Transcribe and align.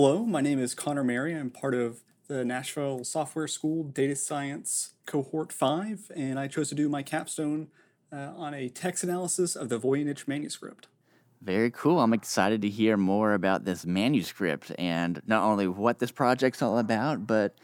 Hello, 0.00 0.24
my 0.24 0.40
name 0.40 0.60
is 0.60 0.76
Connor 0.76 1.02
Merry. 1.02 1.34
I'm 1.34 1.50
part 1.50 1.74
of 1.74 2.04
the 2.28 2.44
Nashville 2.44 3.02
Software 3.02 3.48
School 3.48 3.82
Data 3.82 4.14
Science 4.14 4.92
Cohort 5.06 5.52
5, 5.52 6.12
and 6.14 6.38
I 6.38 6.46
chose 6.46 6.68
to 6.68 6.76
do 6.76 6.88
my 6.88 7.02
capstone 7.02 7.66
uh, 8.12 8.30
on 8.36 8.54
a 8.54 8.68
text 8.68 9.02
analysis 9.02 9.56
of 9.56 9.70
the 9.70 9.80
Voynich 9.80 10.28
manuscript. 10.28 10.86
Very 11.42 11.72
cool. 11.72 11.98
I'm 11.98 12.12
excited 12.12 12.62
to 12.62 12.68
hear 12.68 12.96
more 12.96 13.32
about 13.34 13.64
this 13.64 13.84
manuscript 13.84 14.70
and 14.78 15.20
not 15.26 15.42
only 15.42 15.66
what 15.66 15.98
this 15.98 16.12
project's 16.12 16.62
all 16.62 16.78
about, 16.78 17.26
but 17.26 17.56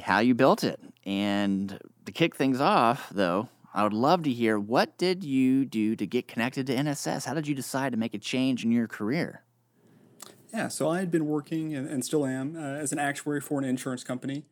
how 0.00 0.20
you 0.20 0.36
built 0.36 0.62
it. 0.62 0.78
And 1.04 1.76
to 2.06 2.12
kick 2.12 2.36
things 2.36 2.60
off, 2.60 3.10
though, 3.10 3.48
I 3.74 3.82
would 3.82 3.92
love 3.92 4.22
to 4.22 4.30
hear 4.30 4.60
what 4.60 4.96
did 4.96 5.24
you 5.24 5.64
do 5.64 5.96
to 5.96 6.06
get 6.06 6.28
connected 6.28 6.68
to 6.68 6.76
NSS? 6.76 7.24
How 7.24 7.34
did 7.34 7.48
you 7.48 7.56
decide 7.56 7.90
to 7.90 7.98
make 7.98 8.14
a 8.14 8.18
change 8.18 8.64
in 8.64 8.70
your 8.70 8.86
career? 8.86 9.42
Yeah, 10.52 10.68
so 10.68 10.88
I 10.88 11.00
had 11.00 11.10
been 11.10 11.26
working 11.26 11.74
and, 11.74 11.88
and 11.88 12.04
still 12.04 12.24
am 12.24 12.56
uh, 12.56 12.60
as 12.60 12.92
an 12.92 12.98
actuary 12.98 13.40
for 13.40 13.58
an 13.58 13.64
insurance 13.64 14.02
company. 14.02 14.44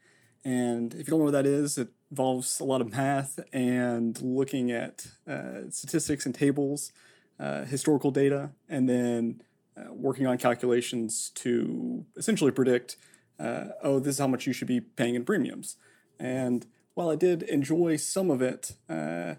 And 0.44 0.92
if 0.94 1.00
you 1.00 1.10
don't 1.10 1.20
know 1.20 1.24
what 1.24 1.32
that 1.32 1.46
is, 1.46 1.78
it 1.78 1.88
involves 2.10 2.60
a 2.60 2.64
lot 2.64 2.80
of 2.80 2.92
math 2.92 3.40
and 3.52 4.20
looking 4.20 4.70
at 4.70 5.06
uh, 5.28 5.70
statistics 5.70 6.26
and 6.26 6.34
tables, 6.34 6.92
uh, 7.40 7.64
historical 7.64 8.10
data, 8.10 8.50
and 8.68 8.88
then 8.88 9.42
uh, 9.76 9.92
working 9.92 10.26
on 10.26 10.38
calculations 10.38 11.30
to 11.36 12.04
essentially 12.16 12.50
predict 12.50 12.96
uh, 13.38 13.66
oh, 13.82 13.98
this 13.98 14.14
is 14.14 14.18
how 14.18 14.26
much 14.26 14.46
you 14.46 14.52
should 14.52 14.68
be 14.68 14.80
paying 14.80 15.14
in 15.14 15.24
premiums. 15.24 15.76
And 16.18 16.66
while 16.94 17.10
I 17.10 17.16
did 17.16 17.42
enjoy 17.42 17.96
some 17.96 18.30
of 18.30 18.40
it, 18.40 18.72
uh, 18.88 19.34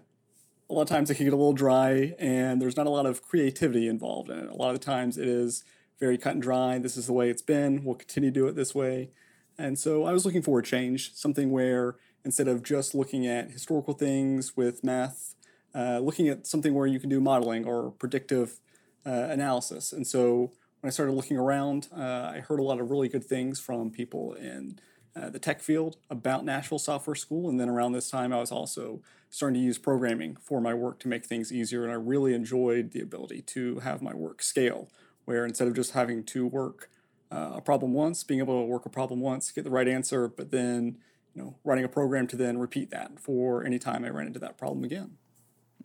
a 0.70 0.72
lot 0.72 0.82
of 0.82 0.88
times 0.88 1.10
it 1.10 1.16
can 1.16 1.26
get 1.26 1.32
a 1.32 1.36
little 1.36 1.52
dry 1.52 2.14
and 2.18 2.60
there's 2.60 2.76
not 2.76 2.86
a 2.86 2.90
lot 2.90 3.06
of 3.06 3.22
creativity 3.22 3.88
involved 3.88 4.30
in 4.30 4.38
it. 4.38 4.50
A 4.50 4.54
lot 4.54 4.72
of 4.74 4.80
the 4.80 4.84
times 4.84 5.18
it 5.18 5.26
is 5.26 5.64
very 5.98 6.18
cut 6.18 6.34
and 6.34 6.42
dry. 6.42 6.78
This 6.78 6.96
is 6.96 7.06
the 7.06 7.12
way 7.12 7.30
it's 7.30 7.42
been. 7.42 7.84
We'll 7.84 7.96
continue 7.96 8.30
to 8.30 8.34
do 8.34 8.46
it 8.46 8.54
this 8.54 8.74
way. 8.74 9.10
And 9.58 9.78
so 9.78 10.04
I 10.04 10.12
was 10.12 10.24
looking 10.24 10.42
for 10.42 10.58
a 10.60 10.62
change, 10.62 11.14
something 11.14 11.50
where 11.50 11.96
instead 12.24 12.48
of 12.48 12.62
just 12.62 12.94
looking 12.94 13.26
at 13.26 13.50
historical 13.50 13.94
things 13.94 14.56
with 14.56 14.84
math, 14.84 15.34
uh, 15.74 15.98
looking 15.98 16.28
at 16.28 16.46
something 16.46 16.74
where 16.74 16.86
you 16.86 17.00
can 17.00 17.08
do 17.08 17.20
modeling 17.20 17.64
or 17.64 17.90
predictive 17.92 18.60
uh, 19.04 19.10
analysis. 19.10 19.92
And 19.92 20.06
so 20.06 20.52
when 20.80 20.88
I 20.88 20.90
started 20.90 21.12
looking 21.12 21.36
around, 21.36 21.88
uh, 21.96 22.32
I 22.34 22.42
heard 22.46 22.60
a 22.60 22.62
lot 22.62 22.80
of 22.80 22.90
really 22.90 23.08
good 23.08 23.24
things 23.24 23.58
from 23.58 23.90
people 23.90 24.34
in 24.34 24.78
uh, 25.16 25.30
the 25.30 25.38
tech 25.38 25.60
field 25.60 25.96
about 26.08 26.44
Nashville 26.44 26.78
Software 26.78 27.16
School. 27.16 27.48
And 27.48 27.58
then 27.58 27.68
around 27.68 27.92
this 27.92 28.10
time, 28.10 28.32
I 28.32 28.38
was 28.38 28.52
also 28.52 29.02
starting 29.30 29.54
to 29.54 29.60
use 29.60 29.78
programming 29.78 30.36
for 30.36 30.60
my 30.60 30.74
work 30.74 31.00
to 31.00 31.08
make 31.08 31.26
things 31.26 31.52
easier. 31.52 31.82
And 31.82 31.92
I 31.92 31.96
really 31.96 32.34
enjoyed 32.34 32.92
the 32.92 33.00
ability 33.00 33.42
to 33.42 33.80
have 33.80 34.00
my 34.00 34.14
work 34.14 34.42
scale 34.42 34.88
where 35.28 35.44
instead 35.44 35.68
of 35.68 35.74
just 35.74 35.92
having 35.92 36.24
to 36.24 36.46
work 36.46 36.88
uh, 37.30 37.52
a 37.56 37.60
problem 37.60 37.92
once, 37.92 38.24
being 38.24 38.40
able 38.40 38.62
to 38.62 38.64
work 38.64 38.86
a 38.86 38.88
problem 38.88 39.20
once, 39.20 39.52
get 39.52 39.62
the 39.62 39.70
right 39.70 39.86
answer, 39.86 40.26
but 40.26 40.50
then 40.50 40.96
you 41.34 41.42
know 41.42 41.54
writing 41.64 41.84
a 41.84 41.88
program 41.88 42.26
to 42.26 42.34
then 42.34 42.56
repeat 42.56 42.90
that 42.90 43.20
for 43.20 43.62
any 43.62 43.78
time 43.78 44.06
I 44.06 44.08
ran 44.08 44.26
into 44.26 44.38
that 44.38 44.56
problem 44.56 44.84
again. 44.84 45.18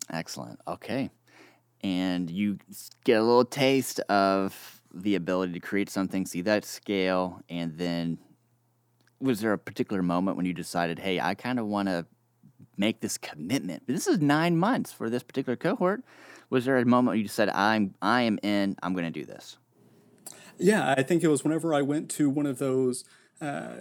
Excellent. 0.09 0.61
Okay, 0.65 1.09
and 1.81 2.31
you 2.31 2.57
get 3.03 3.19
a 3.19 3.21
little 3.21 3.43
taste 3.43 3.99
of 4.07 4.81
the 4.93 5.15
ability 5.15 5.51
to 5.51 5.59
create 5.59 5.89
something, 5.89 6.25
see 6.25 6.39
that 6.39 6.63
scale, 6.63 7.41
and 7.49 7.77
then 7.77 8.19
was 9.19 9.41
there 9.41 9.51
a 9.51 9.57
particular 9.57 10.01
moment 10.01 10.37
when 10.37 10.45
you 10.45 10.53
decided, 10.53 10.99
hey, 10.99 11.19
I 11.19 11.33
kind 11.35 11.59
of 11.59 11.67
want 11.67 11.89
to 11.89 12.05
make 12.77 13.01
this 13.01 13.17
commitment? 13.17 13.83
This 13.87 14.07
is 14.07 14.19
nine 14.19 14.57
months 14.57 14.91
for 14.91 15.09
this 15.09 15.23
particular 15.23 15.55
cohort 15.55 16.03
was 16.53 16.65
there 16.65 16.77
a 16.77 16.85
moment 16.85 17.17
you 17.17 17.27
said, 17.27 17.49
"I'm 17.49 17.95
I 17.99 18.21
am 18.21 18.37
in. 18.43 18.75
I'm 18.83 18.93
going 18.93 19.11
to 19.11 19.19
do 19.19 19.25
this"? 19.25 19.57
Yeah, 20.59 20.93
I 20.95 21.01
think 21.01 21.23
it 21.23 21.27
was 21.27 21.43
whenever 21.43 21.73
I 21.73 21.81
went 21.81 22.11
to 22.11 22.29
one 22.29 22.45
of 22.45 22.59
those 22.59 23.03
uh, 23.41 23.77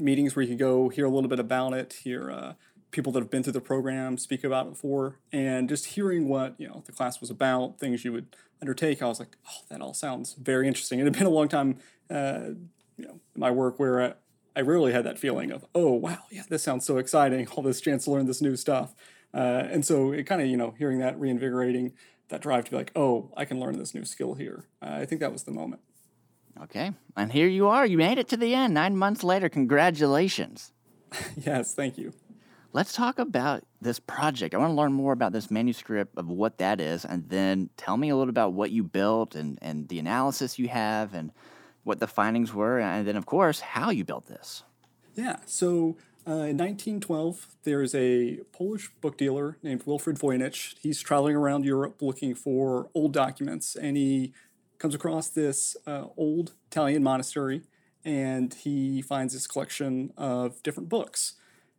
meetings 0.00 0.34
where 0.34 0.42
you 0.42 0.48
could 0.48 0.58
go 0.58 0.88
hear 0.88 1.04
a 1.04 1.08
little 1.08 1.30
bit 1.30 1.38
about 1.38 1.74
it, 1.74 1.92
hear 2.02 2.28
uh, 2.30 2.54
people 2.90 3.12
that 3.12 3.20
have 3.20 3.30
been 3.30 3.44
through 3.44 3.52
the 3.52 3.60
program 3.60 4.18
speak 4.18 4.42
about 4.42 4.66
it 4.66 4.70
before, 4.70 5.20
and 5.30 5.68
just 5.68 5.86
hearing 5.86 6.28
what 6.28 6.56
you 6.58 6.66
know 6.66 6.82
the 6.86 6.92
class 6.92 7.20
was 7.20 7.30
about, 7.30 7.78
things 7.78 8.04
you 8.04 8.12
would 8.12 8.34
undertake. 8.60 9.00
I 9.00 9.06
was 9.06 9.20
like, 9.20 9.36
"Oh, 9.48 9.62
that 9.70 9.80
all 9.80 9.94
sounds 9.94 10.34
very 10.34 10.66
interesting." 10.66 10.98
It 10.98 11.04
had 11.04 11.12
been 11.12 11.26
a 11.26 11.30
long 11.30 11.48
time, 11.48 11.78
uh, 12.10 12.48
you 12.96 13.06
know, 13.06 13.20
my 13.36 13.52
work 13.52 13.78
where 13.78 14.16
I, 14.54 14.60
rarely 14.60 14.92
had 14.92 15.04
that 15.04 15.18
feeling 15.18 15.50
of, 15.50 15.64
"Oh, 15.74 15.92
wow, 15.92 16.18
yeah, 16.30 16.42
this 16.48 16.62
sounds 16.62 16.84
so 16.86 16.98
exciting! 16.98 17.46
All 17.48 17.62
this 17.62 17.80
chance 17.80 18.04
to 18.04 18.10
learn 18.10 18.26
this 18.26 18.42
new 18.42 18.56
stuff." 18.56 18.94
Uh, 19.34 19.66
and 19.70 19.84
so 19.84 20.12
it 20.12 20.24
kind 20.24 20.42
of, 20.42 20.48
you 20.48 20.56
know, 20.56 20.74
hearing 20.78 20.98
that 20.98 21.18
reinvigorating 21.18 21.92
that 22.32 22.40
drive 22.40 22.64
to 22.64 22.70
be 22.70 22.76
like, 22.76 22.90
oh, 22.96 23.30
I 23.36 23.44
can 23.44 23.60
learn 23.60 23.78
this 23.78 23.94
new 23.94 24.04
skill 24.04 24.34
here. 24.34 24.66
Uh, 24.82 24.98
I 25.00 25.06
think 25.06 25.20
that 25.20 25.32
was 25.32 25.44
the 25.44 25.52
moment. 25.52 25.82
Okay. 26.62 26.92
And 27.16 27.32
here 27.32 27.46
you 27.46 27.68
are. 27.68 27.86
You 27.86 27.96
made 27.96 28.18
it 28.18 28.28
to 28.28 28.36
the 28.36 28.54
end 28.54 28.74
nine 28.74 28.96
months 28.96 29.22
later. 29.22 29.48
Congratulations. 29.48 30.72
yes, 31.36 31.74
thank 31.74 31.96
you. 31.96 32.12
Let's 32.74 32.94
talk 32.94 33.18
about 33.18 33.64
this 33.82 34.00
project. 34.00 34.54
I 34.54 34.58
want 34.58 34.70
to 34.70 34.74
learn 34.74 34.94
more 34.94 35.12
about 35.12 35.32
this 35.32 35.50
manuscript 35.50 36.16
of 36.16 36.28
what 36.28 36.56
that 36.56 36.80
is, 36.80 37.04
and 37.04 37.28
then 37.28 37.68
tell 37.76 37.98
me 37.98 38.08
a 38.08 38.16
little 38.16 38.30
about 38.30 38.54
what 38.54 38.70
you 38.70 38.82
built 38.82 39.34
and, 39.34 39.58
and 39.60 39.88
the 39.88 39.98
analysis 39.98 40.58
you 40.58 40.68
have 40.68 41.12
and 41.12 41.32
what 41.84 42.00
the 42.00 42.06
findings 42.06 42.52
were, 42.54 42.78
and 42.78 43.06
then, 43.06 43.16
of 43.16 43.26
course, 43.26 43.60
how 43.60 43.90
you 43.90 44.04
built 44.04 44.26
this. 44.26 44.62
Yeah. 45.14 45.36
So 45.46 45.96
uh, 46.26 46.46
in 46.48 46.56
1912, 46.56 47.46
there's 47.64 47.94
a 47.94 48.40
Polish 48.52 48.90
book 49.00 49.18
dealer 49.18 49.58
named 49.62 49.82
Wilfrid 49.84 50.18
Voynich. 50.18 50.74
He's 50.80 51.00
traveling 51.00 51.34
around 51.34 51.64
Europe 51.64 52.00
looking 52.00 52.34
for 52.34 52.88
old 52.94 53.12
documents, 53.12 53.74
and 53.74 53.96
he 53.96 54.32
comes 54.78 54.94
across 54.94 55.28
this 55.28 55.76
uh, 55.86 56.06
old 56.16 56.52
Italian 56.70 57.02
monastery, 57.02 57.62
and 58.04 58.54
he 58.54 59.02
finds 59.02 59.34
this 59.34 59.46
collection 59.46 60.12
of 60.16 60.62
different 60.62 60.88
books, 60.88 61.34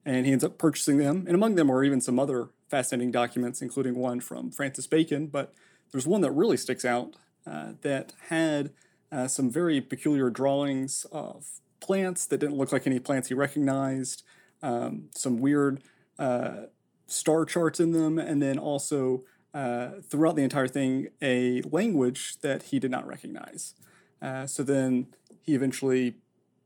and 0.06 0.26
he 0.26 0.32
ends 0.32 0.44
up 0.44 0.58
purchasing 0.58 0.98
them. 0.98 1.24
And 1.26 1.36
among 1.36 1.56
them 1.56 1.72
are 1.72 1.84
even 1.84 2.02
some 2.02 2.20
other 2.20 2.50
fascinating 2.70 3.12
documents, 3.12 3.62
including 3.62 3.96
one 3.96 4.20
from 4.20 4.52
Francis 4.52 4.88
Bacon. 4.88 5.28
But 5.28 5.54
there's 5.92 6.08
one 6.08 6.22
that 6.22 6.32
really 6.32 6.58
sticks 6.58 6.84
out 6.84 7.16
uh, 7.46 7.74
that 7.82 8.14
had 8.30 8.72
uh, 9.14 9.28
some 9.28 9.50
very 9.50 9.80
peculiar 9.80 10.30
drawings 10.30 11.06
of 11.12 11.46
plants 11.80 12.26
that 12.26 12.40
didn't 12.40 12.58
look 12.58 12.72
like 12.72 12.88
any 12.88 13.00
plants 13.00 13.28
he 13.28 13.34
recognized, 13.36 14.24
um, 14.64 15.10
some 15.14 15.40
weird 15.40 15.84
uh, 16.18 16.64
star 17.06 17.46
charts 17.46 17.80
in 17.80 17.92
them, 17.92 18.18
and 18.18 18.42
then 18.42 18.58
also 18.58 19.24
uh, 19.54 19.90
throughout 20.02 20.36
the 20.36 20.42
entire 20.42 20.68
thing, 20.68 21.10
a 21.22 21.62
language 21.62 22.40
that 22.42 22.64
he 22.64 22.80
did 22.80 22.90
not 22.90 23.06
recognize. 23.06 23.76
Uh, 24.22 24.48
so 24.48 24.64
then 24.64 25.08
he 25.42 25.54
eventually 25.54 26.16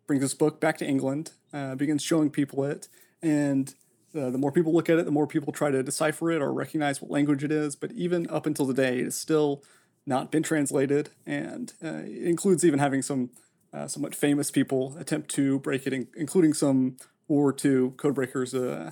brings 0.05 0.21
this 0.21 0.33
book 0.33 0.61
back 0.61 0.77
to 0.77 0.85
England, 0.85 1.31
uh, 1.51 1.75
begins 1.75 2.01
showing 2.01 2.29
people 2.29 2.63
it, 2.63 2.87
and 3.21 3.75
uh, 4.15 4.29
the 4.29 4.37
more 4.37 4.53
people 4.53 4.73
look 4.73 4.89
at 4.89 4.97
it, 4.97 5.05
the 5.05 5.11
more 5.11 5.27
people 5.27 5.51
try 5.51 5.69
to 5.69 5.83
decipher 5.83 6.31
it 6.31 6.41
or 6.41 6.53
recognize 6.53 7.01
what 7.01 7.11
language 7.11 7.43
it 7.43 7.51
is. 7.51 7.75
But 7.75 7.91
even 7.91 8.29
up 8.29 8.45
until 8.45 8.65
today, 8.65 8.99
it 8.99 9.07
is 9.07 9.17
still 9.17 9.63
not 10.07 10.31
been 10.31 10.43
translated, 10.43 11.09
and 11.25 11.73
uh, 11.83 12.03
includes 12.05 12.65
even 12.65 12.79
having 12.79 13.01
some 13.01 13.29
uh, 13.73 13.87
somewhat 13.87 14.15
famous 14.15 14.49
people 14.49 14.95
attempt 14.97 15.29
to 15.31 15.59
break 15.59 15.85
it, 15.85 15.93
in, 15.93 16.07
including 16.15 16.53
some 16.53 16.97
World 17.27 17.61
War 17.61 17.71
II 17.73 17.89
codebreakers 17.91 18.55
uh, 18.55 18.91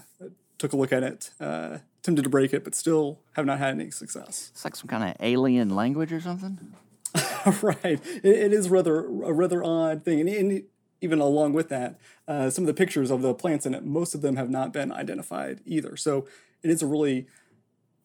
took 0.58 0.74
a 0.74 0.78
look 0.78 0.92
at 0.92 1.04
it, 1.04 1.32
uh, 1.40 1.80
attempted 2.02 2.24
to 2.24 2.30
break 2.30 2.54
it, 2.54 2.64
but 2.64 2.76
still 2.76 3.20
have 3.34 3.46
not 3.46 3.60
had 3.60 3.70
any 3.70 3.92
success. 3.92 4.52
It's 4.54 4.66
like 4.66 4.76
some 4.76 4.88
kind 4.88 5.04
of 5.04 5.16
alien 5.22 5.70
language 5.70 6.12
or 6.12 6.20
something. 6.20 6.74
right, 7.62 7.84
it, 7.84 8.26
it 8.26 8.54
is 8.54 8.70
rather 8.70 9.06
a 9.06 9.34
rather 9.34 9.64
odd 9.64 10.04
thing, 10.04 10.20
and, 10.20 10.30
and 10.30 10.64
even 11.02 11.20
along 11.20 11.54
with 11.54 11.70
that, 11.70 11.98
uh, 12.28 12.50
some 12.50 12.64
of 12.64 12.68
the 12.68 12.74
pictures 12.74 13.10
of 13.12 13.22
the 13.22 13.34
plants 13.34 13.66
in 13.66 13.74
it, 13.74 13.86
most 13.86 14.16
of 14.16 14.22
them 14.22 14.36
have 14.36 14.50
not 14.50 14.74
been 14.74 14.92
identified 14.92 15.62
either. 15.66 15.96
So 15.96 16.28
it 16.64 16.70
is 16.70 16.82
a 16.82 16.88
really 16.88 17.28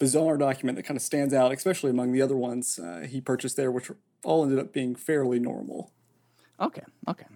bizarre 0.01 0.39
document 0.39 0.75
that 0.77 0.83
kind 0.83 0.97
of 0.97 1.03
stands 1.03 1.33
out, 1.33 1.53
especially 1.53 1.91
among 1.91 2.11
the 2.11 2.23
other 2.23 2.37
ones 2.37 2.81
uh, 2.81 3.07
he 3.09 3.21
purchased 3.21 3.57
there, 3.57 3.71
which 3.71 3.91
all 4.25 4.43
ended 4.43 4.59
up 4.59 4.73
being 4.73 4.97
fairly 4.97 5.39
normal. 5.39 5.93
Okay, 6.59 6.83
okay. 7.07 7.27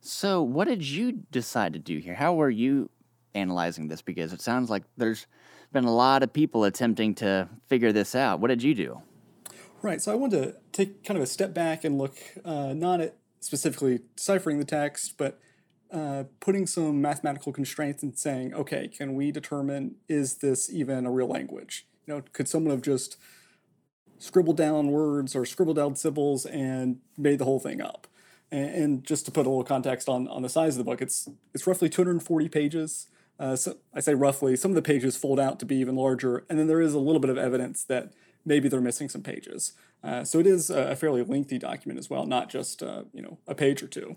So, 0.00 0.42
what 0.42 0.68
did 0.68 0.86
you 0.86 1.12
decide 1.30 1.72
to 1.72 1.78
do 1.78 1.98
here? 1.98 2.14
How 2.14 2.34
were 2.34 2.50
you 2.50 2.90
analyzing 3.34 3.88
this? 3.88 4.02
Because 4.02 4.32
it 4.32 4.42
sounds 4.42 4.68
like 4.68 4.82
there's 4.96 5.26
been 5.72 5.84
a 5.84 5.94
lot 5.94 6.22
of 6.22 6.32
people 6.32 6.64
attempting 6.64 7.14
to 7.16 7.48
figure 7.68 7.92
this 7.92 8.14
out. 8.14 8.40
What 8.40 8.48
did 8.48 8.62
you 8.62 8.74
do? 8.74 9.00
Right. 9.80 10.02
So, 10.02 10.12
I 10.12 10.16
wanted 10.16 10.42
to 10.42 10.56
take 10.72 11.04
kind 11.04 11.16
of 11.16 11.22
a 11.22 11.26
step 11.26 11.54
back 11.54 11.84
and 11.84 11.98
look 11.98 12.18
uh, 12.44 12.74
not 12.74 13.00
at 13.00 13.16
specifically 13.40 14.00
deciphering 14.16 14.58
the 14.58 14.64
text, 14.64 15.14
but 15.16 15.40
uh, 15.92 16.24
putting 16.40 16.66
some 16.66 17.00
mathematical 17.00 17.52
constraints 17.52 18.02
and 18.02 18.18
saying, 18.18 18.52
okay, 18.54 18.88
can 18.88 19.14
we 19.14 19.30
determine 19.30 19.94
is 20.08 20.38
this 20.38 20.70
even 20.72 21.06
a 21.06 21.10
real 21.10 21.28
language? 21.28 21.86
You 22.08 22.14
know, 22.14 22.22
could 22.32 22.48
someone 22.48 22.70
have 22.70 22.80
just 22.80 23.18
scribbled 24.18 24.56
down 24.56 24.90
words 24.90 25.36
or 25.36 25.44
scribbled 25.44 25.76
down 25.76 25.94
symbols 25.94 26.46
and 26.46 27.00
made 27.18 27.38
the 27.38 27.44
whole 27.44 27.60
thing 27.60 27.82
up? 27.82 28.06
And, 28.50 28.70
and, 28.70 29.04
just 29.04 29.26
to 29.26 29.30
put 29.30 29.44
a 29.44 29.50
little 29.50 29.62
context 29.62 30.08
on, 30.08 30.26
on 30.26 30.40
the 30.40 30.48
size 30.48 30.72
of 30.72 30.78
the 30.78 30.90
book, 30.90 31.02
it's 31.02 31.28
it's 31.52 31.66
roughly 31.66 31.90
240 31.90 32.48
pages. 32.48 33.08
Uh, 33.38 33.56
so 33.56 33.76
I 33.92 34.00
say 34.00 34.14
roughly. 34.14 34.56
Some 34.56 34.70
of 34.70 34.74
the 34.74 34.80
pages 34.80 35.18
fold 35.18 35.38
out 35.38 35.60
to 35.60 35.66
be 35.66 35.76
even 35.76 35.96
larger, 35.96 36.46
and 36.48 36.58
then 36.58 36.66
there 36.66 36.80
is 36.80 36.94
a 36.94 36.98
little 36.98 37.20
bit 37.20 37.28
of 37.28 37.36
evidence 37.36 37.84
that 37.84 38.14
maybe 38.42 38.70
they're 38.70 38.80
missing 38.80 39.10
some 39.10 39.22
pages. 39.22 39.74
Uh, 40.02 40.24
so 40.24 40.38
it 40.38 40.46
is 40.46 40.70
a 40.70 40.96
fairly 40.96 41.22
lengthy 41.22 41.58
document 41.58 41.98
as 41.98 42.08
well, 42.08 42.24
not 42.24 42.48
just 42.48 42.82
uh, 42.82 43.02
you 43.12 43.20
know 43.20 43.36
a 43.46 43.54
page 43.54 43.82
or 43.82 43.86
two. 43.86 44.16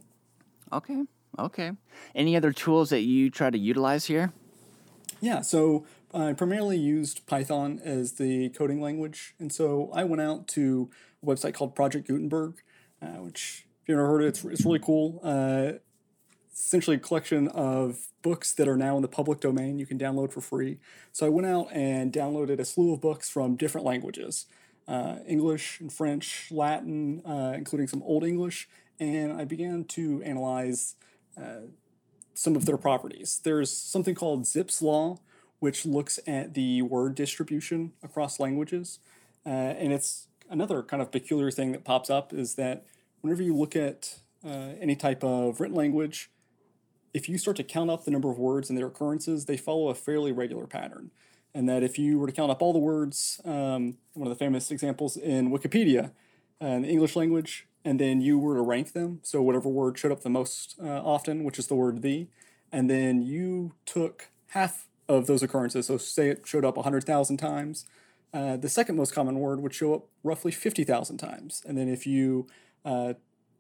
Okay. 0.72 1.04
Okay. 1.38 1.72
Any 2.16 2.38
other 2.38 2.54
tools 2.54 2.90
that 2.92 3.02
you 3.02 3.30
try 3.30 3.50
to 3.50 3.58
utilize 3.58 4.06
here? 4.06 4.32
Yeah. 5.20 5.42
So 5.42 5.86
I 6.14 6.34
primarily 6.34 6.78
used 6.78 7.26
Python 7.26 7.80
as 7.84 8.14
the 8.14 8.50
coding 8.50 8.82
language, 8.82 9.34
and 9.40 9.52
so 9.52 9.90
I 9.94 10.04
went 10.04 10.22
out 10.22 10.48
to 10.50 10.90
a 11.24 11.26
website 11.26 11.54
called 11.54 11.76
Project 11.76 12.08
Gutenberg, 12.08 12.62
uh, 13.02 13.22
which 13.22 13.66
if 13.82 13.90
you've 13.90 13.98
ever 13.98 14.08
heard 14.08 14.22
of 14.22 14.28
it, 14.28 14.30
it's, 14.30 14.44
it's 14.44 14.66
really 14.66 14.80
cool. 14.80 15.20
Uh, 15.24 15.74
essentially 16.54 16.98
a 16.98 17.00
collection 17.00 17.48
of 17.48 18.08
books 18.22 18.54
that 18.54 18.68
are 18.68 18.78
now 18.78 18.96
in 18.96 19.02
the 19.02 19.08
public 19.08 19.40
domain 19.40 19.80
you 19.80 19.86
can 19.86 19.98
download 19.98 20.32
for 20.32 20.42
free. 20.42 20.78
So 21.12 21.26
I 21.26 21.30
went 21.30 21.48
out 21.48 21.68
and 21.72 22.12
downloaded 22.12 22.60
a 22.60 22.66
slew 22.66 22.94
of 22.94 23.02
books 23.02 23.30
from 23.30 23.56
different 23.56 23.86
languages 23.86 24.46
uh, 24.88 25.18
English 25.28 25.80
and 25.80 25.92
French, 25.92 26.48
Latin, 26.52 27.22
uh, 27.26 27.54
including 27.56 27.88
some 27.88 28.04
Old 28.04 28.24
English, 28.24 28.68
and 29.00 29.32
I 29.32 29.46
began 29.46 29.86
to 29.86 30.22
analyze 30.24 30.96
uh, 31.38 31.68
some 32.34 32.56
of 32.56 32.66
their 32.66 32.78
properties. 32.78 33.40
There's 33.44 33.72
something 33.72 34.16
called 34.16 34.46
Zipf's 34.46 34.82
Law, 34.82 35.20
which 35.62 35.86
looks 35.86 36.20
at 36.26 36.56
the 36.56 36.82
word 36.82 37.14
distribution 37.14 37.94
across 38.02 38.40
languages. 38.40 38.98
Uh, 39.46 39.50
and 39.50 39.94
it's 39.94 40.28
another 40.50 40.82
kind 40.82 41.04
of 41.04 41.12
peculiar 41.12 41.52
thing 41.52 41.72
that 41.72 41.84
pops 41.84 42.10
up 42.10 42.34
is 42.34 42.56
that 42.56 42.84
whenever 43.22 43.44
you 43.44 43.56
look 43.56 43.76
at 43.76 44.16
uh, 44.44 44.74
any 44.82 44.96
type 44.96 45.24
of 45.24 45.62
written 45.62 45.78
language, 45.78 46.32
if 47.14 47.30
you 47.30 47.38
start 47.38 47.58
to 47.58 47.64
count 47.64 47.92
up 47.92 48.06
the 48.06 48.12
number 48.12 48.32
of 48.32 48.40
words 48.40 48.70
and 48.70 48.78
their 48.78 48.88
occurrences, 48.88 49.46
they 49.46 49.56
follow 49.56 49.90
a 49.90 49.96
fairly 49.96 50.32
regular 50.32 50.66
pattern. 50.66 51.12
And 51.54 51.70
that 51.70 51.84
if 51.84 52.00
you 52.00 52.18
were 52.18 52.26
to 52.26 52.34
count 52.34 52.50
up 52.50 52.64
all 52.64 52.74
the 52.74 52.80
words, 52.80 53.40
um, 53.46 53.98
one 54.14 54.28
of 54.28 54.30
the 54.30 54.44
famous 54.44 54.72
examples 54.72 55.16
in 55.16 55.52
Wikipedia, 55.52 56.10
uh, 56.60 56.66
in 56.66 56.82
the 56.82 56.90
English 56.90 57.16
language, 57.16 57.68
and 57.86 58.00
then 58.00 58.20
you 58.20 58.40
were 58.40 58.56
to 58.56 58.64
rank 58.64 58.94
them, 58.94 59.20
so 59.22 59.44
whatever 59.44 59.70
word 59.70 60.00
showed 60.00 60.12
up 60.12 60.22
the 60.22 60.30
most 60.30 60.76
uh, 60.82 60.88
often, 60.88 61.44
which 61.44 61.60
is 61.60 61.68
the 61.68 61.76
word 61.76 62.02
the, 62.02 62.28
and 62.72 62.90
then 62.90 63.22
you 63.22 63.74
took 63.86 64.30
half 64.48 64.88
of 65.12 65.28
those 65.28 65.44
occurrences, 65.44 65.88
so 65.88 65.98
say 65.98 66.30
it 66.30 66.44
showed 66.46 66.66
up 66.66 66.78
100,000 66.78 67.38
times, 67.38 67.86
uh, 68.34 68.56
the 68.58 68.70
second 68.70 68.96
most 68.96 69.14
common 69.14 69.40
word 69.40 69.62
would 69.62 69.74
show 69.74 69.94
up 69.94 70.08
roughly 70.24 70.52
50,000 70.52 71.18
times. 71.18 71.64
And 71.66 71.78
then 71.78 71.90
if 71.90 72.08
you 72.08 72.48
uh, 72.86 73.14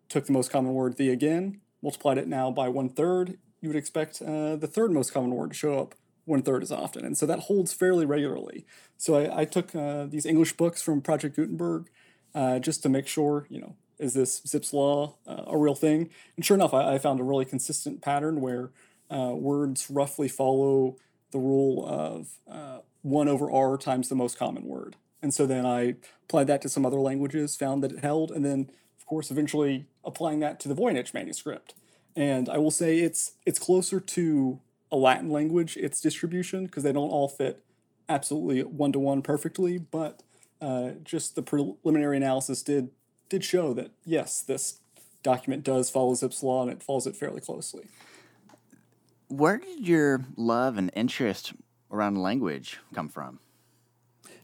took 0.07 0.25
the 0.25 0.31
most 0.31 0.51
common 0.51 0.73
word 0.73 0.97
the 0.97 1.09
again, 1.09 1.59
multiplied 1.81 2.17
it 2.17 2.27
now 2.27 2.51
by 2.51 2.69
one 2.69 2.89
third, 2.89 3.37
you 3.59 3.69
would 3.69 3.75
expect 3.75 4.21
uh, 4.21 4.55
the 4.55 4.67
third 4.67 4.91
most 4.91 5.13
common 5.13 5.31
word 5.31 5.51
to 5.51 5.57
show 5.57 5.77
up 5.77 5.95
one 6.25 6.41
third 6.41 6.63
as 6.63 6.71
often. 6.71 7.05
And 7.05 7.17
so 7.17 7.25
that 7.25 7.39
holds 7.39 7.73
fairly 7.73 8.05
regularly. 8.05 8.65
So 8.97 9.15
I, 9.15 9.41
I 9.41 9.45
took 9.45 9.75
uh, 9.75 10.05
these 10.05 10.25
English 10.25 10.53
books 10.53 10.81
from 10.81 11.01
Project 11.01 11.35
Gutenberg 11.35 11.89
uh, 12.33 12.59
just 12.59 12.81
to 12.83 12.89
make 12.89 13.07
sure, 13.07 13.47
you 13.49 13.59
know, 13.59 13.75
is 13.99 14.13
this 14.13 14.41
Zipf's 14.41 14.73
law 14.73 15.15
uh, 15.27 15.43
a 15.47 15.57
real 15.57 15.75
thing? 15.75 16.09
And 16.35 16.45
sure 16.45 16.55
enough, 16.55 16.73
I, 16.73 16.93
I 16.93 16.97
found 16.97 17.19
a 17.19 17.23
really 17.23 17.45
consistent 17.45 18.01
pattern 18.01 18.39
where 18.41 18.71
words 19.09 19.89
roughly 19.89 20.29
follow 20.29 20.95
the 21.31 21.39
rule 21.39 21.85
of 21.87 22.29
uh, 22.49 22.79
1 23.01 23.27
over 23.27 23.51
r 23.51 23.77
times 23.77 24.09
the 24.09 24.15
most 24.15 24.37
common 24.37 24.65
word. 24.65 24.95
And 25.21 25.33
so 25.33 25.45
then 25.45 25.65
I 25.65 25.95
applied 26.23 26.47
that 26.47 26.61
to 26.63 26.69
some 26.69 26.85
other 26.85 26.99
languages, 26.99 27.55
found 27.55 27.83
that 27.83 27.91
it 27.91 27.99
held, 27.99 28.31
and 28.31 28.43
then, 28.43 28.71
of 28.97 29.05
course, 29.05 29.29
eventually 29.29 29.85
applying 30.03 30.39
that 30.39 30.59
to 30.61 30.67
the 30.67 30.75
Voynich 30.75 31.13
manuscript. 31.13 31.75
And 32.15 32.49
I 32.49 32.57
will 32.57 32.71
say 32.71 32.99
it's 32.99 33.33
it's 33.45 33.59
closer 33.59 33.99
to 33.99 34.59
a 34.91 34.97
Latin 34.97 35.29
language, 35.29 35.77
its 35.77 36.01
distribution, 36.01 36.65
because 36.65 36.83
they 36.83 36.91
don't 36.91 37.09
all 37.09 37.29
fit 37.29 37.63
absolutely 38.09 38.61
one 38.63 38.91
to 38.91 38.99
one 38.99 39.21
perfectly, 39.21 39.77
but 39.77 40.23
uh, 40.61 40.91
just 41.03 41.35
the 41.35 41.41
preliminary 41.41 42.17
analysis 42.17 42.61
did 42.61 42.89
did 43.29 43.43
show 43.43 43.73
that 43.73 43.91
yes, 44.05 44.41
this 44.41 44.79
document 45.23 45.63
does 45.63 45.89
follow 45.89 46.13
Zipf's 46.13 46.43
law 46.43 46.63
and 46.63 46.71
it 46.71 46.83
follows 46.83 47.07
it 47.07 47.15
fairly 47.15 47.39
closely. 47.39 47.87
Where 49.31 49.59
did 49.59 49.87
your 49.87 50.25
love 50.35 50.77
and 50.77 50.91
interest 50.93 51.53
around 51.89 52.21
language 52.21 52.79
come 52.93 53.07
from? 53.07 53.39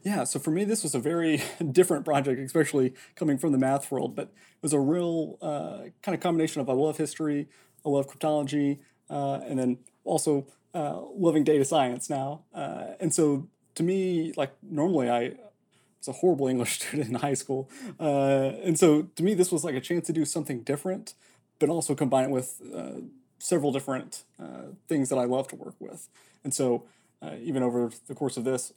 Yeah, 0.01 0.23
so 0.23 0.39
for 0.39 0.51
me, 0.51 0.63
this 0.63 0.81
was 0.81 0.95
a 0.95 0.99
very 0.99 1.41
different 1.71 2.05
project, 2.05 2.39
especially 2.39 2.93
coming 3.15 3.37
from 3.37 3.51
the 3.51 3.57
math 3.57 3.91
world, 3.91 4.15
but 4.15 4.27
it 4.27 4.61
was 4.61 4.71
a 4.71 4.79
real 4.79 5.37
uh, 5.41 5.89
kind 6.01 6.15
of 6.15 6.21
combination 6.21 6.61
of 6.61 6.69
I 6.69 6.73
love 6.73 6.95
history, 6.95 7.49
I 7.85 7.89
love 7.89 8.07
cryptology, 8.07 8.79
uh, 9.09 9.41
and 9.45 9.59
then 9.59 9.79
also 10.05 10.47
uh, 10.73 11.01
loving 11.13 11.43
data 11.43 11.65
science 11.65 12.09
now. 12.09 12.43
Uh, 12.53 12.93
and 13.01 13.13
so 13.13 13.49
to 13.75 13.83
me, 13.83 14.31
like 14.37 14.53
normally 14.63 15.09
I 15.09 15.33
was 15.99 16.07
a 16.07 16.13
horrible 16.13 16.47
English 16.53 16.79
student 16.79 17.09
in 17.09 17.15
high 17.15 17.33
school. 17.33 17.69
Uh, 17.99 18.53
and 18.63 18.79
so 18.79 19.01
to 19.17 19.21
me, 19.21 19.33
this 19.33 19.51
was 19.51 19.65
like 19.65 19.75
a 19.75 19.81
chance 19.81 20.07
to 20.07 20.13
do 20.13 20.23
something 20.23 20.61
different, 20.61 21.13
but 21.59 21.67
also 21.67 21.93
combine 21.93 22.23
it 22.23 22.31
with 22.31 22.61
uh, 22.73 23.01
several 23.39 23.71
different 23.71 24.23
uh, 24.41 24.73
things 24.87 25.09
that 25.09 25.17
I 25.17 25.25
love 25.25 25.47
to 25.49 25.55
work 25.55 25.75
with. 25.79 26.09
And 26.43 26.53
so 26.53 26.85
uh, 27.21 27.35
even 27.41 27.63
over 27.63 27.91
the 28.07 28.15
course 28.15 28.37
of 28.37 28.43
this, 28.43 28.73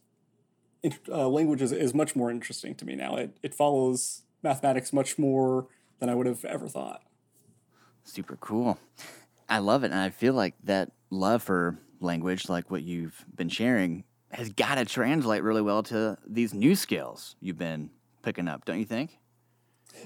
uh, 1.09 1.29
language 1.29 1.61
is, 1.63 1.73
is 1.73 1.95
much 1.95 2.17
more 2.17 2.31
interesting 2.31 2.75
to 2.77 2.85
me 2.85 2.95
now. 2.95 3.17
It, 3.17 3.37
it 3.43 3.55
follows 3.55 4.23
mathematics 4.43 4.93
much 4.93 5.19
more 5.19 5.67
than 5.99 6.09
I 6.09 6.15
would 6.15 6.27
have 6.27 6.45
ever 6.45 6.69
thought. 6.69 7.03
Super 8.05 8.37
cool. 8.37 8.79
I 9.49 9.59
love 9.59 9.85
it. 9.85 9.91
And 9.91 10.01
I 10.01 10.11
feel 10.11 10.33
like 10.33 10.55
that 10.65 10.93
love 11.11 11.43
for 11.43 11.79
language, 12.01 12.49
like 12.49 12.71
what 12.71 12.83
you've 12.83 13.25
been 13.35 13.51
sharing, 13.51 14.05
has 14.31 14.49
got 14.49 14.77
to 14.77 14.85
translate 14.85 15.43
really 15.43 15.61
well 15.61 15.83
to 15.83 16.17
these 16.27 16.55
new 16.55 16.75
skills 16.75 17.37
you've 17.41 17.59
been 17.59 17.91
picking 18.23 18.49
up, 18.49 18.65
don't 18.65 18.79
you 18.79 18.85
think? 18.85 19.19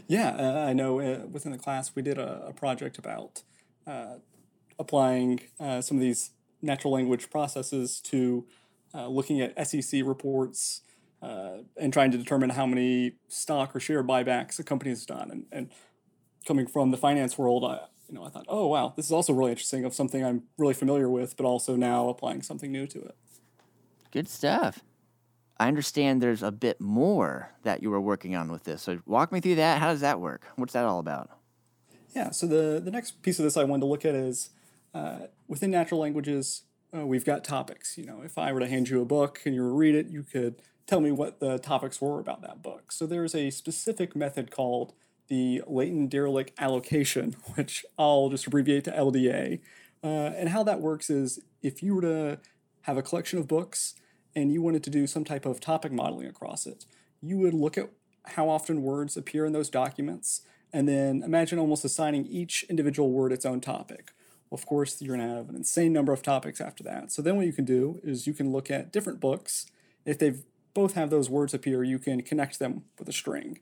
Yeah, 0.08 0.30
uh, 0.30 0.66
I 0.66 0.72
know 0.72 1.00
uh, 1.00 1.26
within 1.30 1.52
the 1.52 1.58
class 1.58 1.94
we 1.94 2.02
did 2.02 2.18
a, 2.18 2.46
a 2.48 2.52
project 2.52 2.98
about 2.98 3.42
uh, 3.86 4.14
applying 4.78 5.40
uh, 5.60 5.80
some 5.80 5.96
of 5.96 6.00
these 6.00 6.30
natural 6.62 6.92
language 6.92 7.30
processes 7.30 8.00
to 8.00 8.46
uh, 8.94 9.08
looking 9.08 9.40
at 9.40 9.66
SEC 9.66 10.02
reports 10.04 10.82
uh, 11.22 11.58
and 11.76 11.92
trying 11.92 12.10
to 12.10 12.18
determine 12.18 12.50
how 12.50 12.66
many 12.66 13.12
stock 13.28 13.74
or 13.74 13.80
share 13.80 14.04
buybacks 14.04 14.58
a 14.58 14.64
company 14.64 14.90
has 14.90 15.06
done. 15.06 15.30
And, 15.30 15.46
and 15.50 15.70
coming 16.46 16.66
from 16.66 16.90
the 16.90 16.96
finance 16.96 17.38
world, 17.38 17.64
I, 17.64 17.80
you 18.08 18.14
know, 18.14 18.24
I 18.24 18.28
thought, 18.28 18.46
oh 18.48 18.66
wow, 18.68 18.92
this 18.96 19.06
is 19.06 19.12
also 19.12 19.32
really 19.32 19.50
interesting 19.50 19.84
of 19.84 19.94
something 19.94 20.24
I'm 20.24 20.44
really 20.58 20.74
familiar 20.74 21.08
with, 21.08 21.36
but 21.36 21.46
also 21.46 21.76
now 21.76 22.08
applying 22.08 22.42
something 22.42 22.70
new 22.70 22.86
to 22.88 22.98
it. 22.98 23.16
Good 24.10 24.28
stuff. 24.28 24.80
I 25.58 25.68
understand 25.68 26.20
there's 26.20 26.42
a 26.42 26.52
bit 26.52 26.80
more 26.80 27.52
that 27.62 27.82
you 27.82 27.90
were 27.90 28.00
working 28.00 28.34
on 28.34 28.50
with 28.50 28.64
this. 28.64 28.82
So 28.82 29.00
walk 29.06 29.32
me 29.32 29.40
through 29.40 29.54
that. 29.56 29.80
How 29.80 29.88
does 29.88 30.00
that 30.00 30.20
work? 30.20 30.44
What's 30.56 30.72
that 30.72 30.84
all 30.84 30.98
about? 30.98 31.30
Yeah. 32.14 32.30
So 32.30 32.46
the 32.46 32.80
the 32.80 32.90
next 32.90 33.22
piece 33.22 33.38
of 33.38 33.44
this 33.44 33.56
I 33.56 33.64
wanted 33.64 33.80
to 33.80 33.86
look 33.86 34.04
at 34.04 34.14
is 34.14 34.50
uh, 34.94 35.26
within 35.48 35.70
natural 35.70 36.00
languages. 36.00 36.62
Uh, 36.96 37.04
we've 37.04 37.24
got 37.24 37.42
topics. 37.44 37.98
You 37.98 38.06
know, 38.06 38.22
if 38.24 38.38
I 38.38 38.52
were 38.52 38.60
to 38.60 38.68
hand 38.68 38.88
you 38.88 39.02
a 39.02 39.04
book 39.04 39.40
and 39.44 39.54
you 39.54 39.62
were 39.62 39.70
to 39.70 39.74
read 39.74 39.94
it, 39.94 40.06
you 40.06 40.22
could 40.22 40.62
tell 40.86 41.00
me 41.00 41.10
what 41.10 41.40
the 41.40 41.58
topics 41.58 42.00
were 42.00 42.20
about 42.20 42.42
that 42.42 42.62
book. 42.62 42.92
So 42.92 43.06
there's 43.06 43.34
a 43.34 43.50
specific 43.50 44.14
method 44.14 44.50
called 44.50 44.92
the 45.28 45.62
latent 45.66 46.12
dirichlet 46.12 46.50
allocation, 46.58 47.32
which 47.54 47.84
I'll 47.98 48.28
just 48.28 48.46
abbreviate 48.46 48.84
to 48.84 48.92
LDA. 48.92 49.60
Uh, 50.02 50.06
and 50.06 50.50
how 50.50 50.62
that 50.62 50.80
works 50.80 51.10
is 51.10 51.40
if 51.62 51.82
you 51.82 51.94
were 51.94 52.02
to 52.02 52.38
have 52.82 52.96
a 52.96 53.02
collection 53.02 53.38
of 53.38 53.48
books 53.48 53.94
and 54.36 54.52
you 54.52 54.60
wanted 54.60 54.84
to 54.84 54.90
do 54.90 55.06
some 55.06 55.24
type 55.24 55.46
of 55.46 55.60
topic 55.60 55.92
modeling 55.92 56.26
across 56.26 56.66
it, 56.66 56.84
you 57.22 57.38
would 57.38 57.54
look 57.54 57.78
at 57.78 57.90
how 58.26 58.48
often 58.48 58.82
words 58.82 59.16
appear 59.16 59.46
in 59.46 59.52
those 59.52 59.70
documents 59.70 60.42
and 60.72 60.88
then 60.88 61.22
imagine 61.22 61.58
almost 61.58 61.84
assigning 61.84 62.26
each 62.26 62.64
individual 62.68 63.10
word 63.10 63.32
its 63.32 63.46
own 63.46 63.60
topic. 63.60 64.12
Of 64.54 64.66
course, 64.66 65.02
you're 65.02 65.16
going 65.16 65.28
to 65.28 65.34
have 65.34 65.48
an 65.48 65.56
insane 65.56 65.92
number 65.92 66.12
of 66.12 66.22
topics 66.22 66.60
after 66.60 66.82
that. 66.84 67.12
So 67.12 67.20
then 67.20 67.36
what 67.36 67.46
you 67.46 67.52
can 67.52 67.64
do 67.64 68.00
is 68.02 68.26
you 68.26 68.32
can 68.32 68.52
look 68.52 68.70
at 68.70 68.92
different 68.92 69.20
books. 69.20 69.66
If 70.06 70.18
they 70.18 70.34
both 70.72 70.94
have 70.94 71.10
those 71.10 71.28
words 71.28 71.52
appear, 71.52 71.82
you 71.84 71.98
can 71.98 72.22
connect 72.22 72.58
them 72.58 72.84
with 72.98 73.08
a 73.08 73.12
string. 73.12 73.58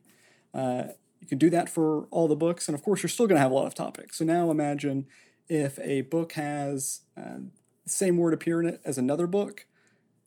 Uh, 0.54 0.84
you 1.20 1.26
can 1.26 1.38
do 1.38 1.50
that 1.50 1.68
for 1.68 2.06
all 2.10 2.28
the 2.28 2.36
books, 2.36 2.68
and 2.68 2.74
of 2.74 2.82
course, 2.82 3.02
you're 3.02 3.10
still 3.10 3.26
going 3.26 3.36
to 3.36 3.42
have 3.42 3.50
a 3.50 3.54
lot 3.54 3.66
of 3.66 3.74
topics. 3.74 4.18
So 4.18 4.24
now 4.24 4.50
imagine 4.50 5.06
if 5.48 5.78
a 5.78 6.02
book 6.02 6.32
has 6.32 7.00
uh, 7.16 7.38
the 7.84 7.90
same 7.90 8.16
word 8.16 8.34
appear 8.34 8.60
in 8.60 8.68
it 8.68 8.80
as 8.84 8.98
another 8.98 9.26
book, 9.26 9.66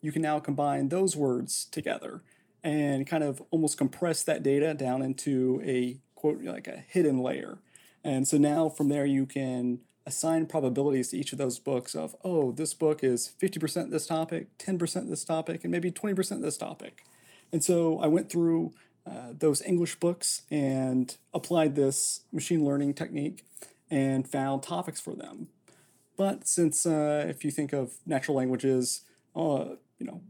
you 0.00 0.12
can 0.12 0.22
now 0.22 0.38
combine 0.38 0.88
those 0.88 1.16
words 1.16 1.66
together 1.66 2.22
and 2.62 3.06
kind 3.06 3.22
of 3.22 3.42
almost 3.50 3.78
compress 3.78 4.22
that 4.24 4.42
data 4.42 4.74
down 4.74 5.02
into 5.02 5.60
a 5.64 5.98
quote 6.14 6.42
like 6.42 6.66
a 6.66 6.84
hidden 6.88 7.18
layer. 7.18 7.58
And 8.02 8.26
so 8.26 8.38
now 8.38 8.68
from 8.68 8.88
there 8.88 9.06
you 9.06 9.26
can 9.26 9.80
assign 10.06 10.46
probabilities 10.46 11.08
to 11.08 11.18
each 11.18 11.32
of 11.32 11.38
those 11.38 11.58
books 11.58 11.94
of, 11.94 12.14
oh, 12.24 12.52
this 12.52 12.72
book 12.74 13.02
is 13.02 13.32
50% 13.42 13.90
this 13.90 14.06
topic, 14.06 14.56
10% 14.58 15.08
this 15.08 15.24
topic, 15.24 15.64
and 15.64 15.72
maybe 15.72 15.90
20% 15.90 16.42
this 16.42 16.56
topic. 16.56 17.04
And 17.52 17.62
so 17.62 17.98
I 17.98 18.06
went 18.06 18.30
through 18.30 18.72
uh, 19.06 19.32
those 19.36 19.62
English 19.62 19.96
books 19.96 20.42
and 20.50 21.16
applied 21.34 21.74
this 21.74 22.20
machine 22.32 22.64
learning 22.64 22.94
technique 22.94 23.44
and 23.90 24.28
found 24.28 24.62
topics 24.62 25.00
for 25.00 25.14
them. 25.14 25.48
But 26.16 26.46
since 26.46 26.86
uh, 26.86 27.26
if 27.28 27.44
you 27.44 27.50
think 27.50 27.72
of 27.72 27.94
natural 28.06 28.36
languages, 28.36 29.02
uh, 29.34 29.76
you 29.98 30.06
know, 30.06 30.22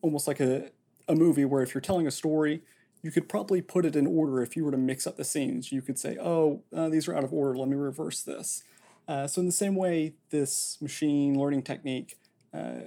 almost 0.00 0.28
like 0.28 0.40
a, 0.40 0.70
a 1.08 1.14
movie 1.14 1.44
where 1.44 1.62
if 1.62 1.74
you're 1.74 1.80
telling 1.80 2.06
a 2.06 2.10
story, 2.10 2.62
you 3.02 3.10
could 3.10 3.28
probably 3.28 3.60
put 3.60 3.84
it 3.84 3.96
in 3.96 4.06
order 4.06 4.42
if 4.42 4.56
you 4.56 4.64
were 4.64 4.70
to 4.70 4.78
mix 4.78 5.06
up 5.06 5.16
the 5.16 5.24
scenes. 5.24 5.72
You 5.72 5.82
could 5.82 5.98
say, 5.98 6.16
oh, 6.20 6.62
uh, 6.74 6.88
these 6.88 7.08
are 7.08 7.16
out 7.16 7.24
of 7.24 7.32
order, 7.32 7.56
let 7.58 7.68
me 7.68 7.76
reverse 7.76 8.22
this. 8.22 8.62
Uh, 9.06 9.26
so, 9.26 9.40
in 9.40 9.46
the 9.46 9.52
same 9.52 9.74
way, 9.74 10.14
this 10.30 10.78
machine 10.80 11.38
learning 11.38 11.62
technique 11.62 12.18
uh, 12.52 12.80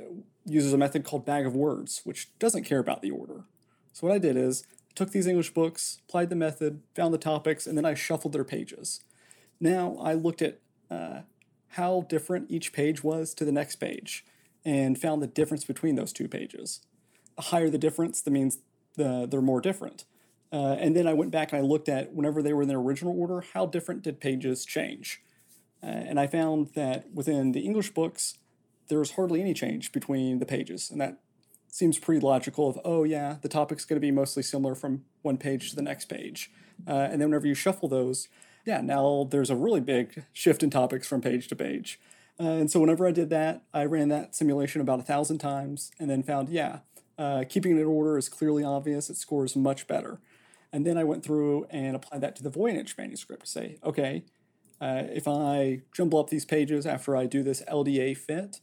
uses 0.45 0.73
a 0.73 0.77
method 0.77 1.03
called 1.03 1.25
bag 1.25 1.45
of 1.45 1.55
words, 1.55 2.01
which 2.03 2.29
doesn't 2.39 2.63
care 2.63 2.79
about 2.79 3.01
the 3.01 3.11
order. 3.11 3.43
So, 3.93 4.07
what 4.07 4.13
I 4.13 4.19
did 4.19 4.35
is 4.35 4.65
took 4.95 5.11
these 5.11 5.27
English 5.27 5.53
books, 5.53 5.99
applied 6.07 6.29
the 6.29 6.35
method, 6.35 6.81
found 6.95 7.13
the 7.13 7.19
topics, 7.19 7.67
and 7.67 7.77
then 7.77 7.85
I 7.85 7.93
shuffled 7.93 8.33
their 8.33 8.43
pages. 8.43 9.01
Now 9.59 9.95
I 10.01 10.13
looked 10.13 10.41
at 10.41 10.59
uh, 10.89 11.21
how 11.69 12.05
different 12.09 12.49
each 12.49 12.73
page 12.73 13.03
was 13.03 13.33
to 13.35 13.45
the 13.45 13.51
next 13.51 13.75
page 13.75 14.25
and 14.65 14.99
found 14.99 15.21
the 15.21 15.27
difference 15.27 15.65
between 15.65 15.95
those 15.95 16.11
two 16.11 16.27
pages. 16.27 16.81
The 17.35 17.43
higher 17.43 17.69
the 17.69 17.77
difference, 17.77 18.21
that 18.21 18.31
means 18.31 18.57
the, 18.95 19.27
they're 19.29 19.41
more 19.41 19.61
different. 19.61 20.05
Uh, 20.51 20.75
and 20.79 20.95
then 20.95 21.07
I 21.07 21.13
went 21.13 21.31
back 21.31 21.51
and 21.51 21.61
I 21.61 21.63
looked 21.63 21.89
at 21.89 22.13
whenever 22.13 22.41
they 22.41 22.53
were 22.53 22.63
in 22.63 22.67
their 22.67 22.79
original 22.79 23.19
order, 23.19 23.43
how 23.53 23.65
different 23.65 24.01
did 24.01 24.19
pages 24.19 24.65
change? 24.65 25.21
Uh, 25.83 25.87
and 25.87 26.19
I 26.19 26.27
found 26.27 26.69
that 26.75 27.13
within 27.13 27.51
the 27.51 27.61
English 27.61 27.91
books, 27.91 28.37
there 28.87 28.99
was 28.99 29.11
hardly 29.11 29.41
any 29.41 29.53
change 29.53 29.91
between 29.91 30.39
the 30.39 30.45
pages. 30.45 30.89
And 30.89 30.99
that 31.01 31.19
seems 31.67 31.99
pretty 31.99 32.21
logical 32.21 32.69
of, 32.69 32.79
oh, 32.83 33.03
yeah, 33.03 33.37
the 33.41 33.49
topic's 33.49 33.85
going 33.85 33.97
to 33.97 34.05
be 34.05 34.11
mostly 34.11 34.43
similar 34.43 34.75
from 34.75 35.03
one 35.21 35.37
page 35.37 35.69
to 35.69 35.75
the 35.75 35.81
next 35.81 36.05
page. 36.05 36.49
Uh, 36.87 37.07
and 37.11 37.21
then 37.21 37.29
whenever 37.29 37.47
you 37.47 37.53
shuffle 37.53 37.89
those, 37.89 38.27
yeah, 38.65 38.81
now 38.81 39.27
there's 39.29 39.49
a 39.49 39.55
really 39.55 39.79
big 39.81 40.25
shift 40.33 40.63
in 40.63 40.69
topics 40.69 41.07
from 41.07 41.21
page 41.21 41.47
to 41.47 41.55
page. 41.55 41.99
Uh, 42.39 42.43
and 42.43 42.71
so 42.71 42.79
whenever 42.79 43.07
I 43.07 43.11
did 43.11 43.29
that, 43.29 43.63
I 43.73 43.85
ran 43.85 44.09
that 44.09 44.35
simulation 44.35 44.81
about 44.81 44.99
a 44.99 45.03
thousand 45.03 45.39
times 45.39 45.91
and 45.99 46.09
then 46.09 46.23
found, 46.23 46.49
yeah, 46.49 46.79
uh, 47.17 47.45
keeping 47.49 47.77
it 47.77 47.81
in 47.81 47.87
order 47.87 48.17
is 48.17 48.29
clearly 48.29 48.63
obvious. 48.63 49.09
It 49.09 49.17
scores 49.17 49.55
much 49.55 49.87
better. 49.87 50.19
And 50.71 50.85
then 50.85 50.97
I 50.97 51.03
went 51.03 51.23
through 51.23 51.65
and 51.69 51.95
applied 51.95 52.21
that 52.21 52.35
to 52.35 52.43
the 52.43 52.51
Voynich 52.51 52.97
manuscript 52.97 53.45
to 53.45 53.47
say, 53.49 53.77
okay, 53.83 54.23
uh, 54.79 55.03
if 55.11 55.27
I 55.27 55.81
jumble 55.93 56.19
up 56.19 56.29
these 56.29 56.45
pages 56.45 56.85
after 56.85 57.15
I 57.15 57.25
do 57.25 57.43
this 57.43 57.63
LDA 57.71 58.17
fit, 58.17 58.59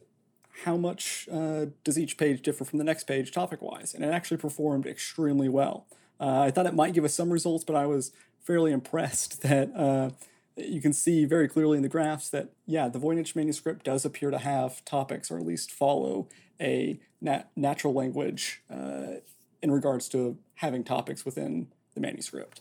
how 0.64 0.76
much 0.76 1.28
uh, 1.32 1.66
does 1.82 1.98
each 1.98 2.16
page 2.16 2.42
differ 2.42 2.64
from 2.64 2.78
the 2.78 2.84
next 2.84 3.04
page 3.04 3.32
topic 3.32 3.60
wise? 3.60 3.94
And 3.94 4.04
it 4.04 4.08
actually 4.08 4.36
performed 4.36 4.86
extremely 4.86 5.48
well. 5.48 5.86
Uh, 6.20 6.42
I 6.42 6.50
thought 6.50 6.66
it 6.66 6.74
might 6.74 6.94
give 6.94 7.04
us 7.04 7.14
some 7.14 7.30
results, 7.30 7.64
but 7.64 7.74
I 7.74 7.86
was 7.86 8.12
fairly 8.40 8.70
impressed 8.72 9.42
that 9.48 9.74
uh, 9.74 10.10
you 10.56 10.80
can 10.80 10.92
see 10.92 11.24
very 11.24 11.48
clearly 11.48 11.76
in 11.76 11.82
the 11.82 11.88
graphs 11.88 12.28
that, 12.30 12.50
yeah, 12.66 12.88
the 12.88 13.00
Voynich 13.00 13.34
manuscript 13.34 13.84
does 13.84 14.04
appear 14.04 14.30
to 14.30 14.38
have 14.38 14.84
topics 14.84 15.30
or 15.30 15.38
at 15.38 15.46
least 15.46 15.72
follow 15.72 16.28
a 16.60 17.00
nat- 17.20 17.50
natural 17.56 17.92
language 17.92 18.62
uh, 18.70 19.18
in 19.60 19.72
regards 19.72 20.08
to 20.10 20.38
having 20.56 20.84
topics 20.84 21.24
within 21.24 21.68
the 21.94 22.00
manuscript. 22.00 22.60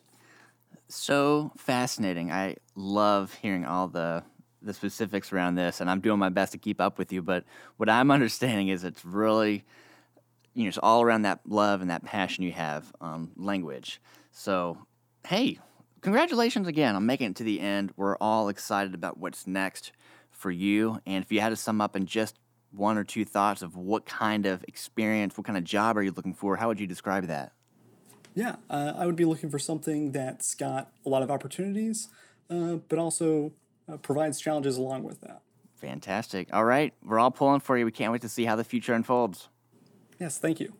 So 0.87 1.51
fascinating. 1.57 2.31
I 2.31 2.57
love 2.75 3.33
hearing 3.41 3.65
all 3.65 3.87
the 3.87 4.23
the 4.61 4.73
specifics 4.73 5.33
around 5.33 5.55
this, 5.55 5.81
and 5.81 5.89
I'm 5.89 5.99
doing 5.99 6.19
my 6.19 6.29
best 6.29 6.53
to 6.53 6.57
keep 6.57 6.79
up 6.79 6.97
with 6.97 7.11
you. 7.11 7.21
But 7.21 7.43
what 7.77 7.89
I'm 7.89 8.11
understanding 8.17 8.69
is 8.69 8.83
it's 8.83 9.03
really, 9.03 9.65
you 10.53 10.63
know, 10.63 10.69
it's 10.69 10.77
all 10.77 11.01
around 11.01 11.23
that 11.23 11.41
love 11.45 11.81
and 11.81 11.89
that 11.89 12.03
passion 12.03 12.43
you 12.43 12.53
have 12.53 12.91
on 13.01 13.31
language. 13.35 14.01
So, 14.31 14.77
hey, 15.27 15.59
congratulations 16.01 16.67
again 16.67 16.95
on 16.95 17.05
making 17.05 17.31
it 17.31 17.35
to 17.37 17.43
the 17.43 17.59
end. 17.59 17.91
We're 17.97 18.17
all 18.17 18.49
excited 18.49 18.93
about 18.93 19.17
what's 19.17 19.45
next 19.45 19.91
for 20.31 20.51
you. 20.51 20.99
And 21.05 21.23
if 21.23 21.31
you 21.31 21.41
had 21.41 21.49
to 21.49 21.55
sum 21.55 21.81
up 21.81 21.95
in 21.95 22.05
just 22.05 22.39
one 22.71 22.97
or 22.97 23.03
two 23.03 23.25
thoughts 23.25 23.61
of 23.61 23.75
what 23.75 24.05
kind 24.05 24.45
of 24.45 24.63
experience, 24.67 25.37
what 25.37 25.45
kind 25.45 25.57
of 25.57 25.63
job 25.63 25.97
are 25.97 26.03
you 26.03 26.11
looking 26.11 26.33
for, 26.33 26.55
how 26.55 26.67
would 26.67 26.79
you 26.79 26.87
describe 26.87 27.27
that? 27.27 27.53
Yeah, 28.35 28.55
uh, 28.69 28.93
I 28.95 29.05
would 29.05 29.15
be 29.15 29.25
looking 29.25 29.49
for 29.49 29.59
something 29.59 30.11
that's 30.11 30.55
got 30.55 30.91
a 31.05 31.09
lot 31.09 31.21
of 31.21 31.29
opportunities, 31.29 32.09
uh, 32.49 32.75
but 32.87 32.97
also 32.97 33.51
uh, 33.91 33.97
provides 33.97 34.39
challenges 34.41 34.77
along 34.77 35.03
with 35.03 35.21
that. 35.21 35.41
Fantastic. 35.75 36.47
All 36.53 36.65
right, 36.65 36.93
we're 37.03 37.19
all 37.19 37.31
pulling 37.31 37.59
for 37.59 37.77
you. 37.77 37.85
We 37.85 37.91
can't 37.91 38.11
wait 38.11 38.21
to 38.21 38.29
see 38.29 38.45
how 38.45 38.55
the 38.55 38.63
future 38.63 38.93
unfolds. 38.93 39.49
Yes, 40.19 40.37
thank 40.37 40.59
you. 40.59 40.73